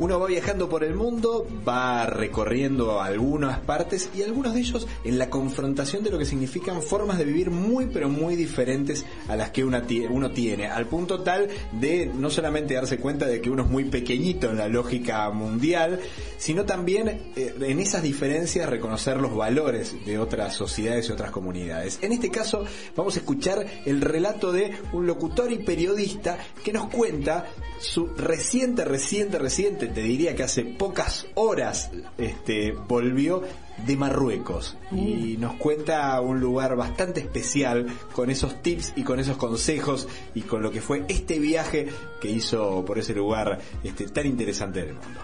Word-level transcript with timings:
Uno 0.00 0.18
va 0.18 0.26
viajando 0.28 0.66
por 0.70 0.82
el 0.82 0.94
mundo, 0.94 1.46
va 1.68 2.06
recorriendo 2.06 3.02
algunas 3.02 3.58
partes 3.58 4.08
y 4.16 4.22
algunos 4.22 4.54
de 4.54 4.60
ellos 4.60 4.88
en 5.04 5.18
la 5.18 5.28
confrontación 5.28 6.02
de 6.02 6.10
lo 6.10 6.18
que 6.18 6.24
significan 6.24 6.80
formas 6.80 7.18
de 7.18 7.26
vivir 7.26 7.50
muy 7.50 7.84
pero 7.84 8.08
muy 8.08 8.34
diferentes 8.34 9.04
a 9.28 9.36
las 9.36 9.50
que 9.50 9.62
uno 9.62 10.30
tiene, 10.32 10.68
al 10.68 10.86
punto 10.86 11.20
tal 11.20 11.48
de 11.72 12.06
no 12.06 12.30
solamente 12.30 12.72
darse 12.72 12.96
cuenta 12.96 13.26
de 13.26 13.42
que 13.42 13.50
uno 13.50 13.64
es 13.64 13.68
muy 13.68 13.84
pequeñito 13.84 14.48
en 14.48 14.56
la 14.56 14.68
lógica 14.68 15.28
mundial, 15.28 16.00
sino 16.38 16.64
también 16.64 17.32
eh, 17.36 17.54
en 17.60 17.78
esas 17.78 18.02
diferencias 18.02 18.70
reconocer 18.70 19.18
los 19.18 19.36
valores 19.36 19.94
de 20.06 20.18
otras 20.18 20.54
sociedades 20.54 21.10
y 21.10 21.12
otras 21.12 21.30
comunidades. 21.30 21.98
En 22.00 22.12
este 22.12 22.30
caso 22.30 22.64
vamos 22.96 23.16
a 23.16 23.18
escuchar 23.18 23.66
el 23.84 24.00
relato 24.00 24.50
de 24.50 24.72
un 24.94 25.06
locutor 25.06 25.52
y 25.52 25.58
periodista 25.58 26.38
que 26.64 26.72
nos 26.72 26.88
cuenta 26.88 27.48
su 27.80 28.06
reciente, 28.08 28.84
reciente, 28.84 29.38
reciente 29.38 29.89
te 29.90 30.02
diría 30.02 30.34
que 30.34 30.42
hace 30.42 30.64
pocas 30.64 31.26
horas 31.34 31.90
este, 32.18 32.72
volvió 32.72 33.42
de 33.86 33.96
Marruecos 33.96 34.76
y 34.92 35.36
nos 35.38 35.54
cuenta 35.54 36.20
un 36.20 36.40
lugar 36.40 36.76
bastante 36.76 37.20
especial 37.20 37.86
con 38.12 38.30
esos 38.30 38.62
tips 38.62 38.92
y 38.96 39.02
con 39.02 39.18
esos 39.20 39.36
consejos 39.36 40.08
y 40.34 40.42
con 40.42 40.62
lo 40.62 40.70
que 40.70 40.80
fue 40.80 41.04
este 41.08 41.38
viaje 41.38 41.88
que 42.20 42.30
hizo 42.30 42.84
por 42.84 42.98
ese 42.98 43.14
lugar 43.14 43.58
este, 43.82 44.08
tan 44.08 44.26
interesante 44.26 44.80
del 44.84 44.94
mundo. 44.94 45.20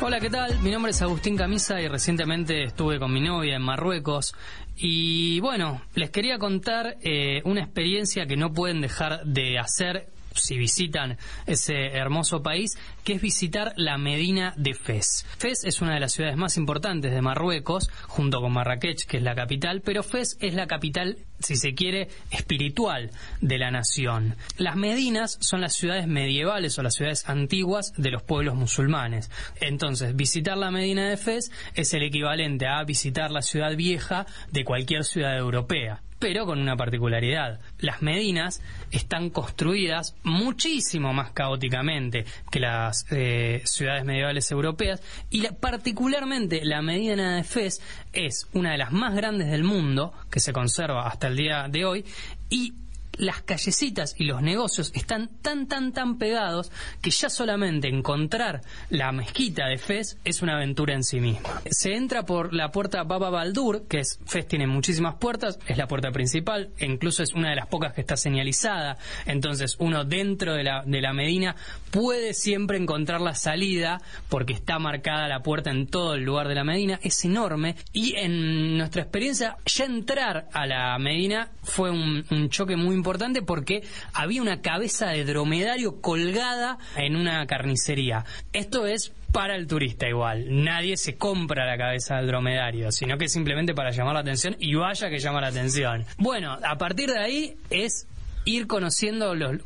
Hola, 0.00 0.20
¿qué 0.20 0.30
tal? 0.30 0.60
Mi 0.60 0.70
nombre 0.70 0.92
es 0.92 1.02
Agustín 1.02 1.36
Camisa 1.36 1.80
y 1.80 1.88
recientemente 1.88 2.62
estuve 2.62 3.00
con 3.00 3.12
mi 3.12 3.20
novia 3.20 3.56
en 3.56 3.62
Marruecos. 3.62 4.32
Y 4.76 5.40
bueno, 5.40 5.82
les 5.96 6.10
quería 6.10 6.38
contar 6.38 6.98
eh, 7.02 7.42
una 7.44 7.62
experiencia 7.62 8.24
que 8.26 8.36
no 8.36 8.52
pueden 8.52 8.80
dejar 8.80 9.24
de 9.24 9.58
hacer 9.58 10.08
si 10.34 10.56
visitan 10.56 11.18
ese 11.46 11.88
hermoso 11.88 12.44
país, 12.44 12.78
que 13.08 13.14
es 13.14 13.22
visitar 13.22 13.72
la 13.76 13.96
Medina 13.96 14.52
de 14.58 14.74
Fez. 14.74 15.24
Fez 15.38 15.64
es 15.64 15.80
una 15.80 15.94
de 15.94 16.00
las 16.00 16.12
ciudades 16.12 16.36
más 16.36 16.58
importantes 16.58 17.10
de 17.10 17.22
Marruecos, 17.22 17.88
junto 18.06 18.42
con 18.42 18.52
Marrakech, 18.52 19.06
que 19.06 19.16
es 19.16 19.22
la 19.22 19.34
capital, 19.34 19.80
pero 19.80 20.02
Fez 20.02 20.36
es 20.40 20.52
la 20.52 20.66
capital, 20.66 21.16
si 21.38 21.56
se 21.56 21.72
quiere, 21.72 22.08
espiritual 22.30 23.10
de 23.40 23.56
la 23.56 23.70
nación. 23.70 24.36
Las 24.58 24.76
Medinas 24.76 25.38
son 25.40 25.62
las 25.62 25.72
ciudades 25.72 26.06
medievales 26.06 26.78
o 26.78 26.82
las 26.82 26.96
ciudades 26.96 27.26
antiguas 27.30 27.94
de 27.96 28.10
los 28.10 28.22
pueblos 28.22 28.56
musulmanes. 28.56 29.30
Entonces, 29.58 30.14
visitar 30.14 30.58
la 30.58 30.70
Medina 30.70 31.08
de 31.08 31.16
Fez 31.16 31.50
es 31.74 31.94
el 31.94 32.02
equivalente 32.02 32.66
a 32.66 32.84
visitar 32.84 33.30
la 33.30 33.40
ciudad 33.40 33.74
vieja 33.74 34.26
de 34.52 34.64
cualquier 34.64 35.04
ciudad 35.04 35.34
europea 35.34 36.02
pero 36.18 36.46
con 36.46 36.60
una 36.60 36.76
particularidad. 36.76 37.60
Las 37.78 38.02
medinas 38.02 38.60
están 38.90 39.30
construidas 39.30 40.16
muchísimo 40.22 41.12
más 41.12 41.30
caóticamente 41.30 42.24
que 42.50 42.60
las 42.60 42.97
eh, 43.10 43.62
ciudades 43.64 44.04
medievales 44.04 44.50
europeas. 44.50 45.00
Y 45.30 45.46
particularmente 45.48 46.64
la 46.64 46.82
Medina 46.82 47.36
de 47.36 47.44
Fez 47.44 47.80
es 48.12 48.46
una 48.52 48.72
de 48.72 48.78
las 48.78 48.92
más 48.92 49.14
grandes 49.14 49.50
del 49.50 49.64
mundo 49.64 50.12
que 50.30 50.40
se 50.40 50.52
conserva 50.52 51.06
hasta 51.06 51.28
el 51.28 51.36
día 51.36 51.68
de 51.68 51.84
hoy 51.84 52.04
y 52.50 52.74
las 53.18 53.42
callecitas 53.42 54.14
y 54.16 54.24
los 54.24 54.40
negocios 54.40 54.92
están 54.94 55.28
tan, 55.42 55.66
tan, 55.66 55.92
tan 55.92 56.18
pegados 56.18 56.70
que 57.02 57.10
ya 57.10 57.28
solamente 57.28 57.88
encontrar 57.88 58.62
la 58.90 59.12
mezquita 59.12 59.66
de 59.66 59.76
Fez 59.76 60.18
es 60.24 60.40
una 60.42 60.56
aventura 60.56 60.94
en 60.94 61.02
sí 61.02 61.20
misma. 61.20 61.62
Se 61.70 61.94
entra 61.94 62.24
por 62.24 62.54
la 62.54 62.70
puerta 62.70 63.02
Baba 63.02 63.30
Baldur, 63.30 63.86
que 63.88 64.00
es 64.00 64.20
Fez 64.24 64.46
tiene 64.46 64.66
muchísimas 64.66 65.16
puertas, 65.16 65.58
es 65.66 65.76
la 65.76 65.88
puerta 65.88 66.10
principal, 66.12 66.70
e 66.78 66.86
incluso 66.86 67.22
es 67.22 67.34
una 67.34 67.50
de 67.50 67.56
las 67.56 67.66
pocas 67.66 67.92
que 67.92 68.00
está 68.00 68.16
señalizada, 68.16 68.96
entonces 69.26 69.76
uno 69.78 70.04
dentro 70.04 70.54
de 70.54 70.64
la, 70.64 70.82
de 70.86 71.00
la 71.00 71.12
Medina 71.12 71.56
puede 71.90 72.34
siempre 72.34 72.78
encontrar 72.78 73.20
la 73.20 73.34
salida 73.34 74.00
porque 74.28 74.52
está 74.52 74.78
marcada 74.78 75.28
la 75.28 75.42
puerta 75.42 75.70
en 75.70 75.86
todo 75.86 76.14
el 76.14 76.22
lugar 76.22 76.48
de 76.48 76.54
la 76.54 76.64
Medina, 76.64 77.00
es 77.02 77.24
enorme. 77.24 77.76
Y 77.92 78.14
en 78.16 78.78
nuestra 78.78 79.02
experiencia 79.02 79.56
ya 79.66 79.84
entrar 79.84 80.48
a 80.52 80.66
la 80.66 80.96
Medina 80.98 81.50
fue 81.62 81.90
un, 81.90 82.24
un 82.30 82.48
choque 82.48 82.76
muy 82.76 82.94
importante 82.94 83.07
porque 83.42 83.82
había 84.12 84.42
una 84.42 84.60
cabeza 84.60 85.08
de 85.08 85.24
dromedario 85.24 86.00
colgada 86.00 86.78
en 86.96 87.16
una 87.16 87.46
carnicería. 87.46 88.24
Esto 88.52 88.86
es 88.86 89.12
para 89.32 89.56
el 89.56 89.66
turista 89.66 90.08
igual. 90.08 90.46
Nadie 90.64 90.96
se 90.96 91.16
compra 91.16 91.66
la 91.66 91.76
cabeza 91.76 92.16
del 92.16 92.26
dromedario, 92.26 92.92
sino 92.92 93.18
que 93.18 93.28
simplemente 93.28 93.74
para 93.74 93.90
llamar 93.90 94.14
la 94.14 94.20
atención 94.20 94.56
y 94.58 94.74
vaya 94.74 95.10
que 95.10 95.18
llama 95.18 95.40
la 95.40 95.48
atención. 95.48 96.04
Bueno, 96.18 96.58
a 96.62 96.78
partir 96.78 97.10
de 97.10 97.18
ahí 97.18 97.56
es 97.70 98.06
ir 98.44 98.66
conociendo, 98.66 99.34
los, 99.34 99.56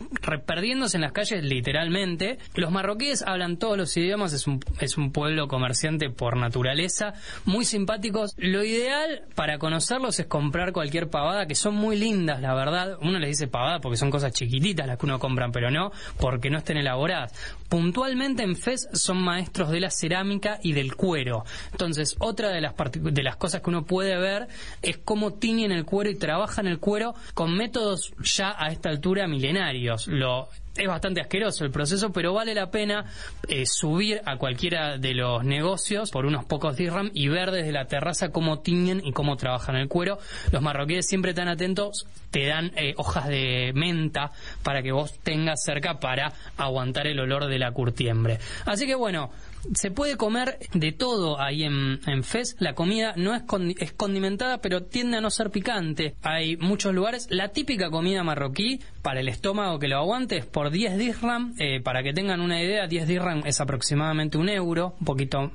perdiéndose 0.47 0.97
en 0.97 1.03
las 1.03 1.13
calles 1.13 1.43
literalmente. 1.43 2.39
Los 2.55 2.71
marroquíes 2.71 3.23
hablan 3.23 3.57
todos 3.57 3.77
los 3.77 3.97
idiomas, 3.97 4.33
es 4.33 4.47
un, 4.47 4.61
es 4.81 4.97
un 4.97 5.13
pueblo 5.13 5.49
comerciante 5.49 6.11
por 6.11 6.37
naturaleza, 6.37 7.15
muy 7.45 7.65
simpáticos. 7.65 8.35
Lo 8.37 8.65
ideal 8.65 9.23
para 9.35 9.59
conocerlos 9.59 10.19
es 10.19 10.27
comprar 10.27 10.73
cualquier 10.73 11.09
pavada, 11.09 11.47
que 11.47 11.55
son 11.55 11.75
muy 11.75 11.97
lindas, 11.97 12.41
la 12.41 12.55
verdad. 12.55 12.99
Uno 13.01 13.19
les 13.19 13.31
dice 13.31 13.49
pavada 13.49 13.81
porque 13.81 13.97
son 13.97 14.11
cosas 14.11 14.33
chiquititas 14.33 14.87
las 14.87 14.99
que 14.99 15.07
uno 15.07 15.19
compra, 15.19 15.51
pero 15.53 15.71
no 15.71 15.93
porque 16.19 16.51
no 16.51 16.59
estén 16.59 16.77
elaboradas. 16.77 17.33
Puntualmente 17.69 18.43
en 18.43 18.57
FES 18.57 18.89
son 18.93 19.23
maestros 19.23 19.71
de 19.71 19.81
la 19.81 19.91
cerámica 19.91 20.59
y 20.63 20.73
del 20.73 20.95
cuero. 20.95 21.45
Entonces, 21.71 22.17
otra 22.19 22.51
de 22.51 22.61
las, 22.61 22.75
de 22.93 23.23
las 23.23 23.37
cosas 23.37 23.63
que 23.63 23.71
uno 23.71 23.85
puede 23.85 24.17
ver 24.19 24.49
es 24.83 24.99
cómo 24.99 25.35
tiñen 25.35 25.73
el 25.73 25.85
cuero 25.85 26.11
y 26.11 26.17
trabajan 26.17 26.67
el 26.67 26.79
cuero 26.79 27.15
con 27.35 27.57
métodos 27.57 28.13
ya 28.23 28.51
a 28.65 28.71
esta 28.71 28.89
altura 28.89 29.27
milenarios. 29.27 30.07
Lo 30.07 30.49
es 30.77 30.89
bastante 30.89 31.21
asqueroso 31.21 31.65
el 31.65 31.71
proceso, 31.71 32.13
pero 32.13 32.33
vale 32.33 32.55
la 32.55 32.71
pena 32.71 33.05
eh, 33.49 33.65
subir 33.67 34.23
a 34.25 34.37
cualquiera 34.37 34.97
de 34.99 35.15
los 35.15 35.45
negocios 35.45 36.11
por 36.11 36.25
unos 36.25 36.45
pocos 36.45 36.77
dirham 36.77 37.11
y 37.15 37.29
ver 37.29 37.51
desde 37.51 37.73
la 37.73 37.87
terraza 37.87 38.31
cómo 38.31 38.61
tiñen 38.61 39.03
y 39.05 39.13
cómo 39.13 39.37
trabajan 39.37 39.77
el 39.77 39.89
cuero. 39.89 40.19
Los 40.51 40.63
marroquíes 40.63 41.07
siempre 41.07 41.35
tan 41.35 41.49
atentos 41.49 42.07
te 42.31 42.47
dan 42.47 42.73
eh, 42.77 42.95
hojas 42.97 43.29
de 43.29 43.73
menta 43.75 44.33
para 44.63 44.83
que 44.83 44.93
vos 44.93 45.19
tengas 45.23 45.63
cerca 45.63 46.01
para 46.01 46.33
aguantar 46.57 47.07
el 47.07 47.21
olor 47.21 47.47
de 47.47 47.59
la 47.59 47.73
curtiembre. 47.73 48.39
Así 48.65 48.87
que 48.87 48.95
bueno, 48.95 49.31
se 49.75 49.91
puede 49.91 50.17
comer 50.17 50.59
de 50.75 50.93
todo 50.93 51.41
ahí 51.41 51.63
en, 51.63 52.01
en 52.07 52.25
Fez. 52.25 52.57
La 52.59 52.75
comida 52.75 53.15
no 53.17 53.35
es, 53.35 53.43
es, 53.79 53.93
condimentada, 53.93 54.59
pero 54.59 54.83
tiende 54.83 55.19
a 55.19 55.21
no 55.21 55.31
ser 55.31 55.51
picante. 55.51 56.15
Hay 56.23 56.57
muchos 56.57 56.95
lugares. 56.95 57.29
La 57.31 57.49
típica 57.49 57.91
comida 57.91 58.25
marroquí, 58.25 58.81
para 59.03 59.21
el 59.21 59.29
estómago 59.29 59.79
que 59.79 59.89
lo 59.89 59.99
aguante, 59.99 60.39
es 60.39 60.47
por 60.47 60.62
10 60.71 60.97
dirham. 60.97 61.55
Eh, 61.59 61.81
para 61.81 62.03
que 62.03 62.13
tengan 62.13 62.41
una 62.41 62.63
idea, 62.63 62.87
10 62.87 63.07
dirham 63.07 63.43
es 63.45 63.61
aproximadamente 63.61 64.39
un 64.39 64.49
euro, 64.49 64.95
un 65.01 65.07
poquito. 65.07 65.53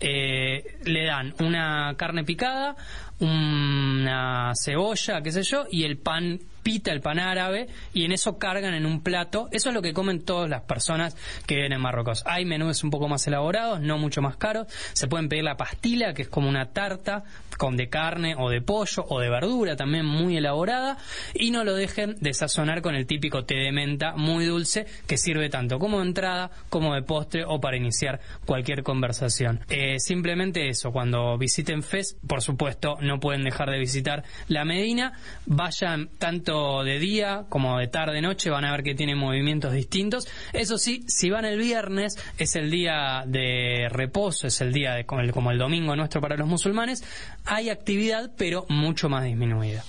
Eh, 0.00 0.78
le 0.84 1.04
dan 1.04 1.34
una 1.40 1.94
carne 1.96 2.24
picada, 2.24 2.74
una 3.20 4.52
cebolla, 4.54 5.20
qué 5.22 5.30
sé 5.30 5.42
yo, 5.42 5.64
y 5.70 5.84
el 5.84 5.98
pan 5.98 6.40
pita, 6.62 6.92
el 6.92 7.00
pan 7.00 7.18
árabe, 7.18 7.68
y 7.92 8.04
en 8.04 8.12
eso 8.12 8.38
cargan 8.38 8.74
en 8.74 8.86
un 8.86 9.02
plato. 9.02 9.48
Eso 9.52 9.68
es 9.70 9.74
lo 9.74 9.82
que 9.82 9.92
comen 9.92 10.24
todas 10.24 10.48
las 10.48 10.62
personas 10.62 11.16
que 11.46 11.56
viven 11.56 11.72
en 11.72 11.80
Marruecos. 11.80 12.22
Hay 12.26 12.44
menús 12.44 12.84
un 12.84 12.90
poco 12.90 13.08
más 13.08 13.26
elaborados, 13.26 13.80
no 13.80 13.98
mucho 13.98 14.22
más 14.22 14.36
caros. 14.36 14.66
Se 14.92 15.08
pueden 15.08 15.28
pedir 15.28 15.44
la 15.44 15.56
pastila, 15.56 16.14
que 16.14 16.22
es 16.22 16.28
como 16.28 16.48
una 16.48 16.66
tarta 16.66 17.24
con 17.58 17.76
de 17.76 17.90
carne 17.90 18.34
o 18.38 18.48
de 18.48 18.62
pollo 18.62 19.04
o 19.06 19.20
de 19.20 19.28
verdura 19.28 19.76
también 19.76 20.06
muy 20.06 20.36
elaborada. 20.36 20.96
Y 21.34 21.50
no 21.50 21.62
lo 21.62 21.74
dejen 21.74 22.16
de 22.20 22.32
sazonar 22.32 22.80
con 22.80 22.94
el 22.94 23.06
típico 23.06 23.44
té 23.44 23.56
de 23.56 23.70
menta 23.72 24.14
muy 24.16 24.46
dulce 24.46 24.86
que 25.06 25.18
sirve 25.18 25.50
tanto 25.50 25.78
como 25.78 26.00
entrada 26.00 26.50
como 26.70 26.94
de 26.94 27.02
postre 27.02 27.44
o 27.46 27.60
para 27.60 27.76
iniciar 27.76 28.20
cualquier 28.46 28.82
conversación. 28.82 29.60
Eh, 29.68 29.89
simplemente 29.98 30.68
eso, 30.68 30.92
cuando 30.92 31.36
visiten 31.38 31.82
Fez, 31.82 32.16
por 32.26 32.42
supuesto, 32.42 32.96
no 33.00 33.20
pueden 33.20 33.44
dejar 33.44 33.70
de 33.70 33.78
visitar 33.78 34.24
la 34.48 34.64
Medina. 34.64 35.12
Vayan 35.46 36.08
tanto 36.18 36.84
de 36.84 36.98
día 36.98 37.46
como 37.48 37.78
de 37.78 37.88
tarde-noche 37.88 38.50
van 38.50 38.64
a 38.64 38.72
ver 38.72 38.82
que 38.82 38.94
tienen 38.94 39.18
movimientos 39.18 39.72
distintos. 39.72 40.28
Eso 40.52 40.78
sí, 40.78 41.04
si 41.06 41.30
van 41.30 41.44
el 41.44 41.58
viernes, 41.58 42.16
es 42.38 42.56
el 42.56 42.70
día 42.70 43.24
de 43.26 43.88
reposo, 43.90 44.46
es 44.46 44.60
el 44.60 44.72
día 44.72 44.94
de, 44.94 45.06
el, 45.08 45.32
como 45.32 45.50
el 45.50 45.58
domingo 45.58 45.96
nuestro 45.96 46.20
para 46.20 46.36
los 46.36 46.48
musulmanes, 46.48 47.02
hay 47.44 47.70
actividad, 47.70 48.30
pero 48.36 48.66
mucho 48.68 49.08
más 49.08 49.24
disminuida. 49.24 49.82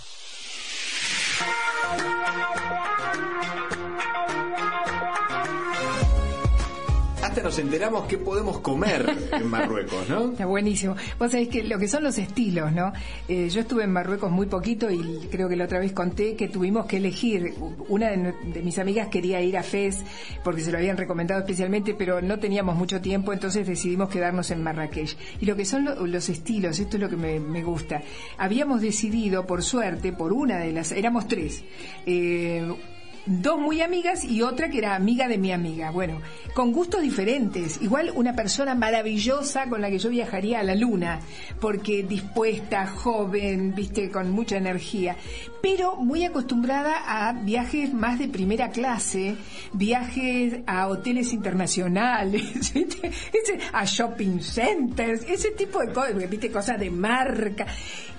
Nos 7.43 7.57
enteramos 7.59 8.07
qué 8.07 8.17
podemos 8.17 8.59
comer 8.59 9.05
en 9.31 9.47
Marruecos, 9.47 10.09
¿no? 10.09 10.31
Está 10.31 10.45
buenísimo. 10.45 10.95
Vos 11.17 11.31
sabés 11.31 11.47
que 11.47 11.63
lo 11.63 11.79
que 11.79 11.87
son 11.87 12.03
los 12.03 12.17
estilos, 12.17 12.71
¿no? 12.73 12.91
Eh, 13.27 13.49
yo 13.49 13.61
estuve 13.61 13.85
en 13.85 13.91
Marruecos 13.91 14.31
muy 14.31 14.47
poquito 14.47 14.91
y 14.91 15.27
creo 15.31 15.47
que 15.47 15.55
la 15.55 15.65
otra 15.65 15.79
vez 15.79 15.93
conté 15.93 16.35
que 16.35 16.47
tuvimos 16.49 16.85
que 16.85 16.97
elegir. 16.97 17.53
Una 17.87 18.09
de, 18.09 18.33
mis 18.61 18.77
amigas 18.79 19.07
quería 19.07 19.41
ir 19.41 19.57
a 19.57 19.63
Fez 19.63 20.03
porque 20.43 20.61
se 20.61 20.71
lo 20.71 20.77
habían 20.77 20.97
recomendado 20.97 21.39
especialmente, 21.39 21.93
pero 21.93 22.21
no 22.21 22.39
teníamos 22.39 22.75
mucho 22.75 23.01
tiempo, 23.01 23.33
entonces 23.33 23.65
decidimos 23.65 24.09
quedarnos 24.09 24.51
en 24.51 24.61
Marrakech. 24.61 25.15
Y 25.39 25.45
lo 25.45 25.55
que 25.55 25.65
son 25.65 25.85
los 26.11 26.29
estilos, 26.29 26.79
esto 26.79 26.97
es 26.97 27.01
lo 27.01 27.09
que 27.09 27.17
me, 27.17 27.39
me, 27.39 27.63
gusta. 27.63 28.01
Habíamos 28.37 28.81
decidido, 28.81 29.45
por 29.45 29.63
suerte, 29.63 30.11
por 30.11 30.33
una 30.33 30.57
de 30.57 30.71
las, 30.71 30.91
éramos 30.91 31.27
tres, 31.27 31.63
eh, 32.05 32.67
dos 33.25 33.59
muy 33.59 33.81
amigas 33.81 34.23
y 34.23 34.41
otra 34.41 34.69
que 34.69 34.79
era 34.79 34.95
amiga 34.95 35.27
de 35.27 35.37
mi 35.37 35.51
amiga. 35.51 35.91
Bueno, 35.91 36.21
con 36.53 36.71
gustos 36.71 37.01
diferentes. 37.01 37.81
Igual 37.81 38.11
una 38.15 38.35
persona 38.35 38.75
maravillosa 38.75 39.69
con 39.69 39.81
la 39.81 39.89
que 39.89 39.99
yo 39.99 40.09
viajaría 40.09 40.59
a 40.59 40.63
la 40.63 40.75
luna, 40.75 41.19
porque 41.59 42.03
dispuesta, 42.03 42.87
joven, 42.87 43.73
viste, 43.75 44.09
con 44.09 44.31
mucha 44.31 44.57
energía. 44.57 45.15
Pero 45.61 45.95
muy 45.95 46.25
acostumbrada 46.25 47.03
a 47.05 47.33
viajes 47.33 47.93
más 47.93 48.17
de 48.17 48.27
primera 48.27 48.69
clase, 48.71 49.35
viajes 49.73 50.61
a 50.65 50.87
hoteles 50.87 51.33
internacionales, 51.33 52.73
a 53.73 53.85
shopping 53.85 54.39
centers, 54.39 55.23
ese 55.29 55.51
tipo 55.51 55.79
de 55.79 55.93
cosas, 55.93 56.29
viste, 56.29 56.51
cosas 56.51 56.79
de 56.79 56.89
marca. 56.89 57.67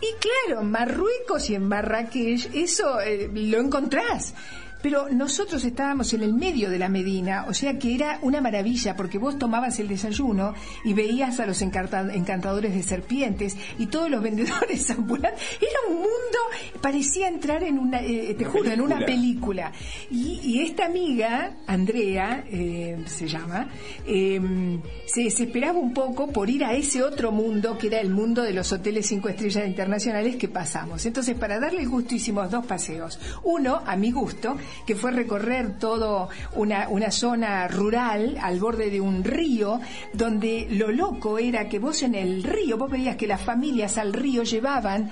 Y 0.01 0.07
claro, 0.19 0.63
Marruecos 0.63 1.51
y 1.51 1.55
en 1.55 1.69
Marrakech, 1.69 2.51
eso 2.55 3.01
eh, 3.01 3.31
lo 3.33 3.59
encontrás. 3.59 4.35
Pero 4.83 5.09
nosotros 5.11 5.65
estábamos 5.65 6.13
en 6.13 6.23
el 6.23 6.35
medio 6.35 6.71
de 6.71 6.79
la 6.79 6.89
Medina, 6.89 7.47
o 7.49 7.55
sea 7.55 7.79
que 7.79 7.95
era 7.95 8.19
una 8.23 8.41
maravilla, 8.41 8.97
porque 8.97 9.19
vos 9.19 9.39
tomabas 9.39 9.79
el 9.79 9.89
desayuno 9.89 10.55
y 10.85 10.93
veías 10.93 11.39
a 11.41 11.47
los 11.47 11.63
encantadores 11.63 12.75
de 12.75 12.83
serpientes 12.83 13.57
y 13.79 13.87
todos 13.87 14.11
los 14.11 14.23
vendedores 14.23 14.91
ambulantes. 14.91 15.41
Era 15.61 15.79
un 15.89 15.97
mundo, 15.97 16.39
parecía 16.81 17.29
entrar 17.29 17.63
en 17.63 17.79
una, 17.79 18.03
eh, 18.03 18.35
te 18.37 18.45
juro, 18.45 18.71
en 18.71 18.81
una 18.81 19.05
película. 19.05 19.73
Y, 20.11 20.61
esta 20.63 20.87
amiga, 20.87 21.57
Andrea, 21.67 22.45
eh, 22.51 23.03
se 23.07 23.27
llama, 23.27 23.69
em, 24.07 24.81
se 25.07 25.23
desesperaba 25.23 25.79
un 25.79 25.93
poco 25.93 26.29
por 26.29 26.49
ir 26.49 26.65
a 26.65 26.75
ese 26.75 27.03
otro 27.03 27.33
mundo 27.33 27.77
que 27.79 27.89
era 27.89 28.01
el 28.01 28.11
mundo 28.11 28.43
de 28.43 28.53
los 28.53 28.73
hoteles 28.73 29.07
cinco 29.07 29.29
estrellas 29.29 29.67
internacionales 29.67 30.37
que 30.37 30.49
pasamos. 30.49 31.05
Entonces, 31.07 31.37
para 31.37 31.59
darle 31.59 31.83
el 31.83 31.89
gusto 31.89 32.15
hicimos 32.15 32.51
dos 32.51 32.67
paseos. 32.67 33.19
Uno, 33.45 33.83
a 33.85 33.97
mi 33.97 34.11
gusto, 34.11 34.57
que 34.87 34.95
fue 34.95 35.11
recorrer 35.11 35.79
todo 35.79 36.29
una, 36.55 36.89
una 36.89 37.11
zona 37.11 37.69
rural 37.69 38.39
al 38.41 38.59
borde 38.59 38.91
de 38.91 39.01
un 39.01 39.25
río, 39.25 39.81
donde 40.13 40.67
lo 40.71 40.91
loco 40.91 41.39
era 41.39 41.69
que 41.69 41.79
vos 41.79 42.03
en 42.03 42.15
el 42.15 42.43
río, 42.43 42.77
vos 42.77 42.91
veías 42.91 43.17
que 43.17 43.27
las 43.27 43.41
familias 43.41 43.99
al 43.99 44.13
río 44.13 44.43
llevaban 44.43 45.11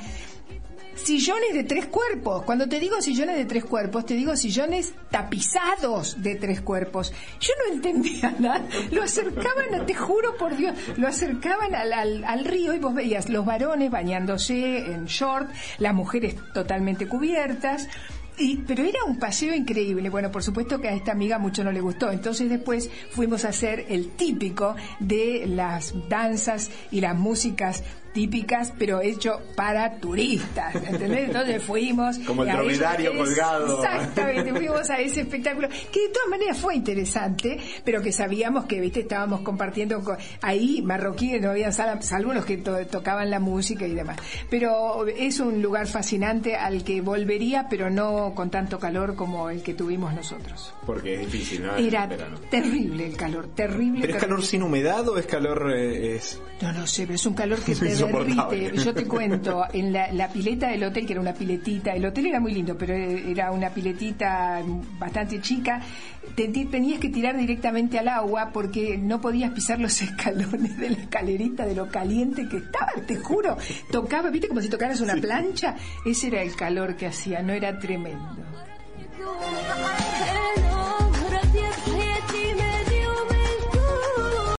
sillones 1.05 1.55
de 1.55 1.65
tres 1.65 1.87
cuerpos. 1.87 2.43
Cuando 2.45 2.69
te 2.69 2.79
digo 2.79 3.01
sillones 3.01 3.37
de 3.37 3.45
tres 3.45 3.65
cuerpos, 3.65 4.07
te 4.07 4.15
digo 4.15 4.37
sillones 4.37 4.95
tapizados 5.11 6.23
de 6.23 6.37
tres 6.37 6.61
cuerpos. 6.61 7.13
Yo 7.41 7.53
no 7.59 7.75
entendía 7.75 8.35
nada. 8.39 8.67
Lo 8.91 9.03
acercaban, 9.03 9.87
te 9.87 9.95
juro 9.95 10.37
por 10.37 10.57
Dios, 10.57 10.75
lo 10.97 11.09
acercaban 11.09 11.75
al, 11.75 11.93
al, 11.93 12.25
al 12.25 12.45
río 12.45 12.75
y 12.75 12.79
vos 12.79 12.95
veías 12.95 13.29
los 13.29 13.45
varones 13.45 13.91
bañándose 13.91 14.93
en 14.93 15.07
short, 15.07 15.49
las 15.79 15.95
mujeres 15.95 16.37
totalmente 16.53 17.07
cubiertas 17.09 17.89
pero 18.67 18.83
era 18.83 19.05
un 19.05 19.19
paseo 19.19 19.55
increíble. 19.55 20.09
Bueno, 20.09 20.31
por 20.31 20.43
supuesto 20.43 20.81
que 20.81 20.89
a 20.89 20.95
esta 20.95 21.13
amiga 21.13 21.39
mucho 21.39 21.65
no 21.65 21.73
le 21.73 21.81
gustó. 21.81 22.11
Entonces 22.11 22.49
después 22.49 22.91
fuimos 23.11 23.45
a 23.45 23.49
hacer 23.49 23.87
el 23.89 24.11
típico 24.11 24.77
de 24.99 25.45
las 25.47 25.95
danzas 26.09 26.71
y 26.91 27.01
las 27.01 27.17
músicas 27.17 27.83
típicas, 28.13 28.73
pero 28.79 29.01
hecho 29.01 29.41
para 29.55 29.97
turistas, 29.97 30.75
¿entendés? 30.75 31.27
Entonces 31.27 31.63
fuimos... 31.63 32.19
Como 32.27 32.45
el 32.45 32.51
dromedario 32.51 33.17
colgado. 33.17 33.83
Exactamente, 33.83 34.53
fuimos 34.53 34.91
a 34.91 35.01
ese 35.01 35.23
espectáculo, 35.23 35.69
que 35.69 36.01
de 36.01 36.09
todas 36.09 36.29
maneras 36.29 36.59
fue 36.59 36.75
interesante, 36.75 37.59
pero 37.85 38.03
que 38.03 38.13
sabíamos 38.13 38.65
que, 38.67 38.81
viste, 38.81 39.01
estábamos 39.01 39.41
compartiendo 39.41 40.03
ahí 40.43 40.83
marroquíes, 40.83 41.41
no 41.41 41.51
había 41.51 41.73
salvo 41.73 42.33
los 42.33 42.45
que 42.45 42.59
tocaban 42.59 43.31
la 43.31 43.41
música 43.41 43.87
y 43.87 43.95
demás. 43.95 44.19
Pero 44.49 45.07
es 45.07 45.41
un 45.41 45.63
lugar 45.63 45.87
fascinante 45.87 46.57
al 46.57 46.85
que 46.85 47.01
volvería, 47.01 47.67
pero 47.69 47.91
no 47.91 48.33
con 48.35 48.51
tanto 48.51 48.79
calor 48.79 49.15
como 49.15 49.51
el 49.51 49.63
que 49.63 49.75
tuvimos 49.75 50.15
nosotros. 50.15 50.75
Porque 50.87 51.15
es 51.15 51.21
difícil, 51.21 51.67
¿no? 51.67 51.77
Era 51.77 52.09
terrible 52.51 53.07
el 53.07 53.17
calor, 53.17 53.49
terrible. 53.55 54.01
¿Pero 54.03 54.15
es 54.15 54.21
calor 54.21 54.45
sin 54.45 54.63
humedad 54.63 55.09
o 55.09 55.19
es 55.19 55.27
calor... 55.27 55.73
Eh, 55.75 56.17
es... 56.17 56.41
No, 56.61 56.73
no 56.73 56.87
sé, 56.87 57.03
pero 57.03 57.15
es 57.15 57.27
un 57.27 57.35
calor 57.35 57.61
que 57.61 57.75
te 58.07 58.77
yo 58.77 58.95
te 58.95 59.05
cuento, 59.09 59.65
en 59.73 59.93
la, 59.93 60.29
pileta 60.29 60.69
del 60.69 60.85
hotel, 60.85 61.07
que 61.07 61.13
era 61.13 61.21
una 61.21 61.35
piletita, 61.35 61.93
el 61.93 62.05
hotel 62.05 62.27
era 62.27 62.41
muy 62.41 62.53
lindo, 62.53 62.77
pero 62.77 62.95
era 62.95 63.51
una 63.51 63.71
piletita 63.71 64.63
bastante 64.99 65.41
chica, 65.41 65.81
tenías 66.35 67.01
que 67.01 67.09
tirar 67.09 67.37
directamente 67.37 67.99
al 67.99 68.09
agua 68.09 68.51
porque 68.53 68.97
no 68.99 69.21
podías 69.21 69.53
pisar 69.53 69.81
los 69.81 70.01
escalones 70.03 70.79
de 70.79 70.91
la 70.91 70.97
escalerita 70.97 71.67
de 71.67 71.75
lo 71.75 71.89
caliente 71.89 72.49
que 72.49 72.59
estaba, 72.59 72.93
te 73.07 73.17
juro. 73.17 73.57
Tocaba, 73.91 74.31
viste, 74.31 74.49
como 74.49 74.61
si 74.61 74.69
tocaras 74.69 75.01
una 75.01 75.15
plancha. 75.15 75.77
Ese 76.05 76.29
era 76.29 76.43
el 76.43 76.55
calor 76.55 76.97
que 76.97 77.07
hacía, 77.07 77.43
no 77.43 77.53
era 77.53 77.79
tremendo. 77.79 78.37